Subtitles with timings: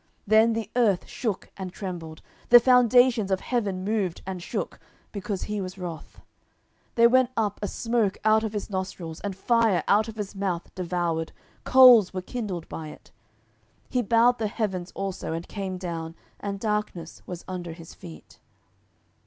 [0.01, 4.79] 10:022:008 Then the earth shook and trembled; the foundations of heaven moved and shook,
[5.11, 6.19] because he was wroth.
[6.95, 10.35] 10:022:009 There went up a smoke out of his nostrils, and fire out of his
[10.35, 11.33] mouth devoured:
[11.65, 13.11] coals were kindled by it.
[13.89, 18.39] 10:022:010 He bowed the heavens also, and came down; and darkness was under his feet.